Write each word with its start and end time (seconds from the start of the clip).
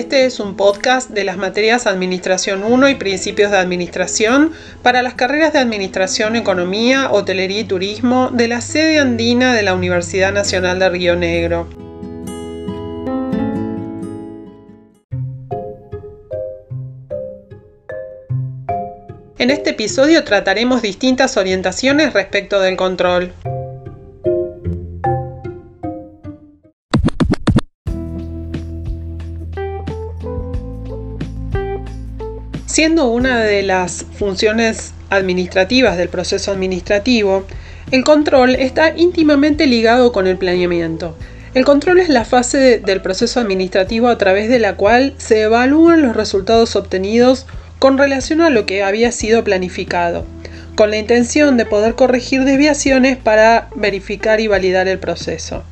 Este 0.00 0.24
es 0.24 0.40
un 0.40 0.56
podcast 0.56 1.10
de 1.10 1.24
las 1.24 1.36
materias 1.36 1.86
Administración 1.86 2.64
1 2.64 2.88
y 2.88 2.94
Principios 2.94 3.50
de 3.50 3.58
Administración 3.58 4.50
para 4.82 5.02
las 5.02 5.12
carreras 5.12 5.52
de 5.52 5.58
Administración, 5.58 6.36
Economía, 6.36 7.10
Hotelería 7.10 7.60
y 7.60 7.64
Turismo 7.64 8.30
de 8.32 8.48
la 8.48 8.62
sede 8.62 8.98
andina 8.98 9.52
de 9.52 9.62
la 9.62 9.74
Universidad 9.74 10.32
Nacional 10.32 10.78
de 10.78 10.88
Río 10.88 11.16
Negro. 11.16 11.68
En 19.38 19.50
este 19.50 19.70
episodio 19.70 20.24
trataremos 20.24 20.80
distintas 20.80 21.36
orientaciones 21.36 22.14
respecto 22.14 22.58
del 22.58 22.76
control. 22.78 23.34
Siendo 32.70 33.08
una 33.08 33.40
de 33.40 33.64
las 33.64 34.06
funciones 34.16 34.92
administrativas 35.10 35.96
del 35.96 36.08
proceso 36.08 36.52
administrativo, 36.52 37.44
el 37.90 38.04
control 38.04 38.54
está 38.54 38.96
íntimamente 38.96 39.66
ligado 39.66 40.12
con 40.12 40.28
el 40.28 40.38
planeamiento. 40.38 41.16
El 41.52 41.64
control 41.64 41.98
es 41.98 42.08
la 42.08 42.24
fase 42.24 42.78
del 42.78 43.02
proceso 43.02 43.40
administrativo 43.40 44.06
a 44.06 44.18
través 44.18 44.48
de 44.48 44.60
la 44.60 44.76
cual 44.76 45.14
se 45.16 45.42
evalúan 45.42 46.02
los 46.02 46.14
resultados 46.14 46.76
obtenidos 46.76 47.44
con 47.80 47.98
relación 47.98 48.40
a 48.40 48.50
lo 48.50 48.66
que 48.66 48.84
había 48.84 49.10
sido 49.10 49.42
planificado, 49.42 50.24
con 50.76 50.90
la 50.90 50.98
intención 50.98 51.56
de 51.56 51.66
poder 51.66 51.96
corregir 51.96 52.44
desviaciones 52.44 53.16
para 53.16 53.68
verificar 53.74 54.38
y 54.38 54.46
validar 54.46 54.86
el 54.86 55.00
proceso. 55.00 55.64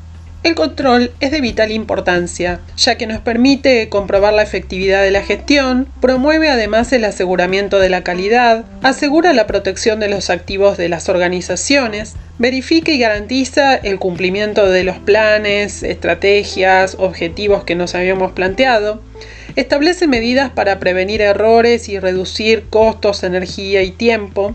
El 0.45 0.55
control 0.55 1.11
es 1.19 1.33
de 1.33 1.41
vital 1.41 1.73
importancia, 1.73 2.61
ya 2.77 2.97
que 2.97 3.09
nos 3.09 3.21
permite 3.21 3.89
comprobar 3.89 4.33
la 4.33 4.45
efectividad 4.45 5.03
de 5.03 5.11
la 5.11 5.23
gestión, 5.23 5.89
promueve 6.01 6.49
además 6.49 6.93
el 6.93 7.05
aseguramiento 7.05 7.81
de 7.81 7.89
la 7.89 8.05
calidad, 8.05 8.65
asegura 8.83 9.33
la 9.33 9.49
protección 9.49 9.99
de 9.99 10.09
los 10.09 10.31
activos 10.31 10.77
de 10.79 10.89
las 10.89 11.09
organizaciones, 11.09 12.15
verifica 12.39 12.93
y 12.93 13.01
garantiza 13.01 13.75
el 13.75 13.99
cumplimiento 13.99 14.71
de 14.71 14.85
los 14.85 14.99
planes, 14.99 15.83
estrategias, 15.83 16.95
objetivos 17.01 17.65
que 17.65 17.75
nos 17.75 17.97
habíamos 17.97 18.31
planteado, 18.31 19.03
establece 19.57 20.07
medidas 20.07 20.51
para 20.51 20.79
prevenir 20.79 21.21
errores 21.21 21.89
y 21.89 21.99
reducir 21.99 22.67
costos, 22.71 23.25
energía 23.25 23.83
y 23.83 23.91
tiempo, 23.91 24.55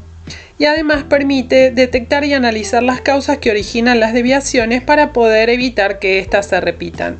y 0.59 0.65
además 0.65 1.03
permite 1.03 1.71
detectar 1.71 2.23
y 2.23 2.33
analizar 2.33 2.83
las 2.83 3.01
causas 3.01 3.39
que 3.39 3.51
originan 3.51 3.99
las 3.99 4.13
deviaciones 4.13 4.83
para 4.83 5.13
poder 5.13 5.49
evitar 5.49 5.99
que 5.99 6.19
éstas 6.19 6.47
se 6.47 6.61
repitan. 6.61 7.17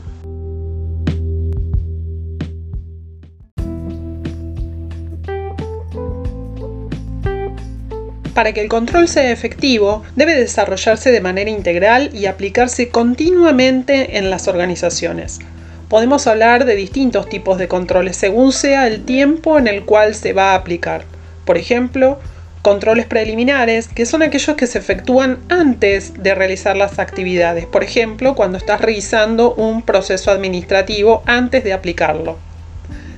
Para 8.34 8.52
que 8.52 8.62
el 8.62 8.68
control 8.68 9.08
sea 9.08 9.32
efectivo, 9.32 10.04
debe 10.16 10.36
desarrollarse 10.36 11.12
de 11.12 11.22
manera 11.22 11.52
integral 11.52 12.10
y 12.14 12.26
aplicarse 12.26 12.90
continuamente 12.90 14.18
en 14.18 14.32
las 14.32 14.48
organizaciones. 14.48 15.40
Podemos 15.88 16.26
hablar 16.26 16.66
de 16.66 16.76
distintos 16.76 17.30
tipos 17.30 17.60
de 17.60 17.68
controles 17.68 18.18
según 18.18 18.52
sea 18.52 18.88
el 18.88 19.06
tiempo 19.06 19.60
en 19.60 19.68
el 19.68 19.86
cual 19.86 20.16
se 20.16 20.34
va 20.34 20.52
a 20.54 20.56
aplicar. 20.56 21.06
Por 21.46 21.60
ejemplo, 21.60 22.20
controles 22.64 23.06
preliminares, 23.06 23.90
que 23.90 24.06
son 24.06 24.24
aquellos 24.24 24.56
que 24.56 24.68
se 24.68 24.80
efectúan 24.80 25.40
antes 25.50 26.14
de 26.24 26.34
realizar 26.34 26.78
las 26.78 26.98
actividades. 26.98 27.66
Por 27.66 27.84
ejemplo, 27.84 28.36
cuando 28.36 28.58
estás 28.58 28.80
revisando 28.80 29.54
un 29.54 29.84
proceso 29.84 30.32
administrativo 30.32 31.22
antes 31.28 31.64
de 31.66 31.74
aplicarlo. 31.74 32.40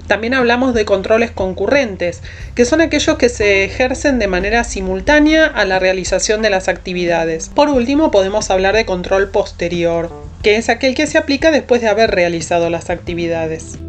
También 0.07 0.33
hablamos 0.33 0.73
de 0.73 0.85
controles 0.85 1.31
concurrentes, 1.31 2.21
que 2.55 2.65
son 2.65 2.81
aquellos 2.81 3.17
que 3.17 3.29
se 3.29 3.63
ejercen 3.63 4.19
de 4.19 4.27
manera 4.27 4.63
simultánea 4.63 5.45
a 5.45 5.63
la 5.65 5.79
realización 5.79 6.41
de 6.41 6.49
las 6.49 6.67
actividades. 6.67 7.49
Por 7.49 7.69
último, 7.69 8.11
podemos 8.11 8.49
hablar 8.49 8.75
de 8.75 8.85
control 8.85 9.29
posterior, 9.29 10.11
que 10.41 10.57
es 10.57 10.69
aquel 10.69 10.95
que 10.95 11.07
se 11.07 11.17
aplica 11.19 11.51
después 11.51 11.81
de 11.81 11.87
haber 11.87 12.11
realizado 12.11 12.69
las 12.69 12.89
actividades. 12.89 13.79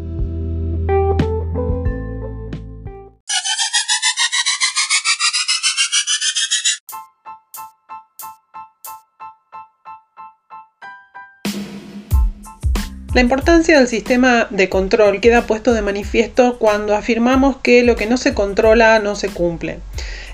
La 13.17 13.21
importancia 13.21 13.79
del 13.79 13.87
sistema 13.87 14.45
de 14.51 14.69
control 14.69 15.21
queda 15.21 15.47
puesto 15.47 15.73
de 15.73 15.81
manifiesto 15.81 16.59
cuando 16.59 16.95
afirmamos 16.95 17.57
que 17.57 17.81
lo 17.81 17.95
que 17.95 18.05
no 18.05 18.15
se 18.15 18.35
controla 18.35 18.99
no 18.99 19.15
se 19.15 19.29
cumple. 19.29 19.79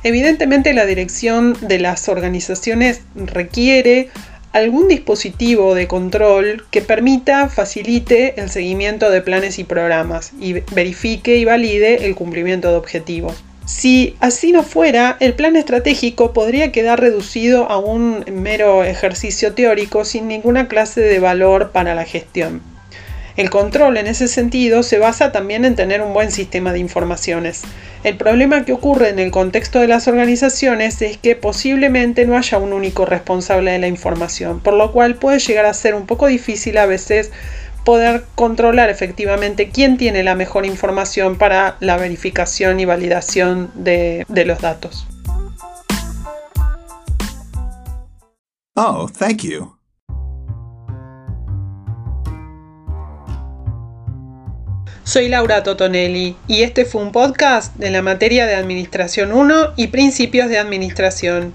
Evidentemente 0.03 0.73
la 0.73 0.85
dirección 0.85 1.55
de 1.61 1.79
las 1.79 2.09
organizaciones 2.09 3.03
requiere 3.15 4.09
algún 4.51 4.89
dispositivo 4.89 5.75
de 5.75 5.87
control 5.87 6.65
que 6.71 6.81
permita, 6.81 7.47
facilite 7.47 8.37
el 8.41 8.49
seguimiento 8.49 9.09
de 9.09 9.21
planes 9.21 9.59
y 9.59 9.63
programas 9.63 10.33
y 10.41 10.51
verifique 10.73 11.37
y 11.37 11.45
valide 11.45 12.05
el 12.05 12.15
cumplimiento 12.15 12.69
de 12.69 12.75
objetivos. 12.75 13.41
Si 13.65 14.17
así 14.19 14.51
no 14.51 14.61
fuera, 14.61 15.15
el 15.21 15.35
plan 15.35 15.55
estratégico 15.55 16.33
podría 16.33 16.73
quedar 16.73 16.99
reducido 16.99 17.71
a 17.71 17.77
un 17.77 18.25
mero 18.29 18.83
ejercicio 18.83 19.53
teórico 19.53 20.03
sin 20.03 20.27
ninguna 20.27 20.67
clase 20.67 20.99
de 20.99 21.19
valor 21.19 21.71
para 21.71 21.95
la 21.95 22.03
gestión. 22.03 22.72
El 23.35 23.49
control 23.49 23.97
en 23.97 24.07
ese 24.07 24.27
sentido 24.27 24.83
se 24.83 24.99
basa 24.99 25.31
también 25.31 25.65
en 25.65 25.75
tener 25.75 26.01
un 26.01 26.13
buen 26.13 26.31
sistema 26.31 26.71
de 26.71 26.79
informaciones. 26.79 27.63
El 28.03 28.17
problema 28.17 28.63
que 28.63 28.73
ocurre 28.73 29.09
en 29.09 29.17
el 29.17 29.31
contexto 29.31 29.79
de 29.79 29.87
las 29.87 30.07
organizaciones 30.07 31.01
es 31.01 31.17
que 31.17 31.35
posiblemente 31.35 32.25
no 32.25 32.37
haya 32.37 32.57
un 32.59 32.73
único 32.73 33.05
responsable 33.05 33.71
de 33.71 33.79
la 33.79 33.87
información, 33.87 34.59
por 34.59 34.75
lo 34.75 34.91
cual 34.91 35.15
puede 35.15 35.39
llegar 35.39 35.65
a 35.65 35.73
ser 35.73 35.95
un 35.95 36.05
poco 36.05 36.27
difícil 36.27 36.77
a 36.77 36.85
veces 36.85 37.31
poder 37.83 38.23
controlar 38.35 38.89
efectivamente 38.89 39.69
quién 39.69 39.97
tiene 39.97 40.23
la 40.23 40.35
mejor 40.35 40.65
información 40.65 41.37
para 41.37 41.77
la 41.79 41.97
verificación 41.97 42.79
y 42.79 42.85
validación 42.85 43.71
de, 43.75 44.25
los 44.45 44.59
datos. 44.59 45.07
Oh, 48.75 49.07
thank 49.07 49.41
you. 49.43 49.82
Soy 55.05 55.27
Laura 55.27 55.63
Totonelli 55.63 56.37
y 56.47 56.61
este 56.61 56.85
fue 56.85 57.01
un 57.01 57.11
podcast 57.11 57.75
de 57.75 57.91
la 57.91 58.01
materia 58.01 58.45
de 58.45 58.55
Administración 58.55 59.33
1 59.33 59.73
y 59.75 59.87
Principios 59.87 60.47
de 60.47 60.59
Administración. 60.59 61.53